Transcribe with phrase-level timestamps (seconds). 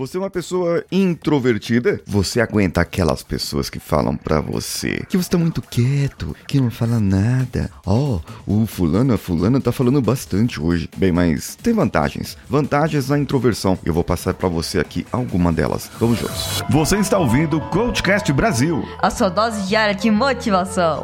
[0.00, 2.00] Você é uma pessoa introvertida?
[2.06, 6.70] Você aguenta aquelas pessoas que falam pra você que você tá muito quieto, que não
[6.70, 7.70] fala nada.
[7.84, 10.88] Ó, oh, o fulano, a fulana tá falando bastante hoje.
[10.96, 12.34] Bem, mas tem vantagens.
[12.48, 13.78] Vantagens na introversão.
[13.84, 15.90] Eu vou passar para você aqui alguma delas.
[16.00, 16.62] Vamos juntos.
[16.70, 18.82] Você está ouvindo o Coachcast Brasil.
[19.00, 21.02] A sua dose diária de motivação.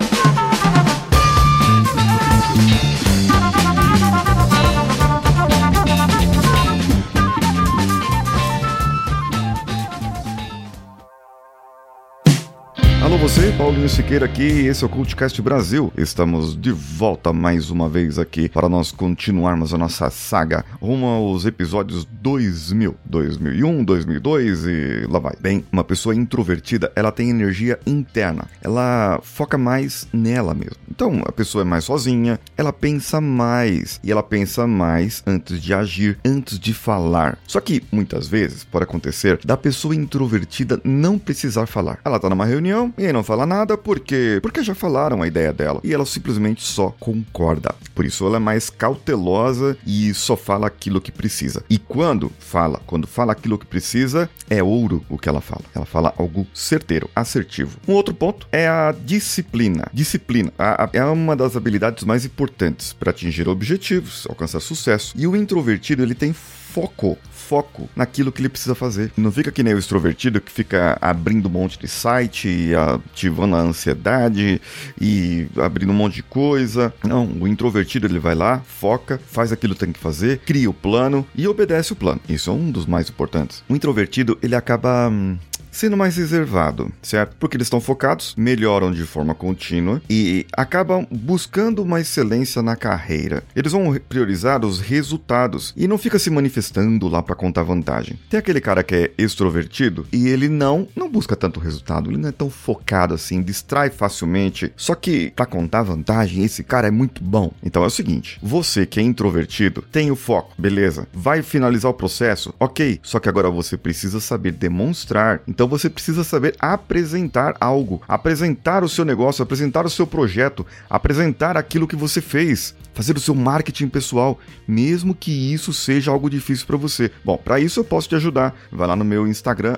[13.16, 15.90] Alô você, Paulinho Siqueira aqui, esse é o Cultcast Brasil.
[15.96, 21.46] Estamos de volta mais uma vez aqui para nós continuarmos a nossa saga rumo aos
[21.46, 25.32] episódios 2000, 2001, 2002 e lá vai.
[25.40, 30.76] Bem, uma pessoa introvertida, ela tem energia interna, ela foca mais nela mesma.
[30.90, 35.72] Então, a pessoa é mais sozinha, ela pensa mais e ela pensa mais antes de
[35.72, 37.38] agir, antes de falar.
[37.46, 41.98] Só que muitas vezes pode acontecer da pessoa introvertida não precisar falar.
[42.04, 45.52] Ela tá numa reunião, e aí não fala nada porque porque já falaram a ideia
[45.52, 47.74] dela e ela simplesmente só concorda.
[47.94, 51.64] Por isso ela é mais cautelosa e só fala aquilo que precisa.
[51.70, 55.62] E quando fala, quando fala aquilo que precisa, é ouro o que ela fala.
[55.74, 57.78] Ela fala algo certeiro, assertivo.
[57.88, 59.88] Um outro ponto é a disciplina.
[59.92, 60.52] Disciplina
[60.92, 65.14] é uma das habilidades mais importantes para atingir objetivos, alcançar sucesso.
[65.16, 69.12] E o introvertido ele tem foco foco naquilo que ele precisa fazer.
[69.16, 73.60] Não fica que nem o extrovertido que fica abrindo um monte de site, ativando a
[73.60, 74.60] ansiedade
[75.00, 76.92] e abrindo um monte de coisa.
[77.04, 80.74] Não, o introvertido ele vai lá, foca, faz aquilo que tem que fazer, cria o
[80.74, 82.20] plano e obedece o plano.
[82.28, 83.62] Isso é um dos mais importantes.
[83.68, 85.36] O introvertido ele acaba hum,
[85.76, 87.36] sendo mais reservado, certo?
[87.38, 93.42] Porque eles estão focados, melhoram de forma contínua e acabam buscando uma excelência na carreira.
[93.54, 98.18] Eles vão priorizar os resultados e não fica se manifestando lá para contar vantagem.
[98.30, 102.30] Tem aquele cara que é extrovertido e ele não não busca tanto resultado, ele não
[102.30, 104.72] é tão focado assim, distrai facilmente.
[104.76, 107.52] Só que para contar vantagem, esse cara é muito bom.
[107.62, 111.06] Então é o seguinte, você que é introvertido, tem o foco, beleza?
[111.12, 112.54] Vai finalizar o processo?
[112.58, 113.00] OK.
[113.02, 115.40] Só que agora você precisa saber demonstrar.
[115.46, 120.64] Então então você precisa saber apresentar algo, apresentar o seu negócio, apresentar o seu projeto,
[120.88, 126.30] apresentar aquilo que você fez, fazer o seu marketing pessoal, mesmo que isso seja algo
[126.30, 127.10] difícil para você.
[127.22, 128.56] Bom, para isso eu posso te ajudar.
[128.72, 129.76] Vai lá no meu Instagram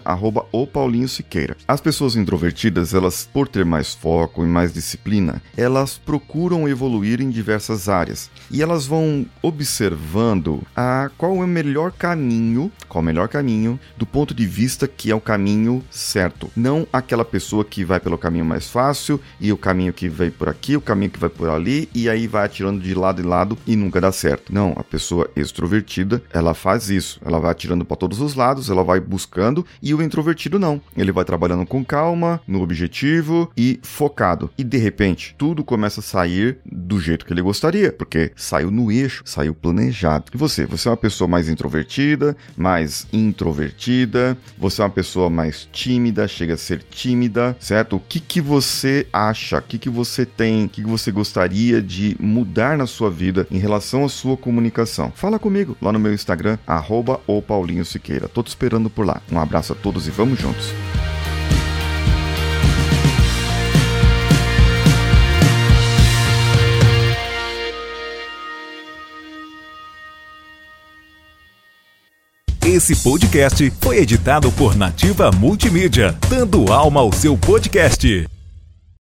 [0.52, 1.56] @o_paulinho_siqueira.
[1.66, 7.28] As pessoas introvertidas, elas por ter mais foco e mais disciplina, elas procuram evoluir em
[7.28, 13.06] diversas áreas e elas vão observando a qual é o melhor caminho, qual é o
[13.06, 16.50] melhor caminho do ponto de vista que é o caminho certo.
[16.54, 20.48] Não aquela pessoa que vai pelo caminho mais fácil e o caminho que vai por
[20.48, 23.58] aqui, o caminho que vai por ali e aí vai atirando de lado em lado
[23.66, 24.52] e nunca dá certo.
[24.52, 27.20] Não, a pessoa extrovertida, ela faz isso.
[27.24, 30.80] Ela vai atirando para todos os lados, ela vai buscando e o introvertido não.
[30.96, 34.50] Ele vai trabalhando com calma, no objetivo e focado.
[34.58, 38.92] E de repente, tudo começa a sair do jeito que ele gostaria, porque saiu no
[38.92, 40.26] eixo, saiu planejado.
[40.34, 45.68] E você, você é uma pessoa mais introvertida, mais introvertida, você é uma pessoa mais
[45.72, 47.96] tímida, chega a ser tímida, certo?
[47.96, 49.58] O que que você acha?
[49.58, 50.66] O que que você tem?
[50.66, 55.12] O que que você gostaria de mudar na sua vida em relação à sua comunicação?
[55.14, 58.28] Fala comigo lá no meu Instagram, arroba o Paulinho Siqueira.
[58.28, 59.22] Tô te esperando por lá.
[59.30, 60.72] Um abraço a todos e vamos juntos.
[72.64, 78.28] Esse podcast foi editado por Nativa Multimídia, dando alma ao seu podcast.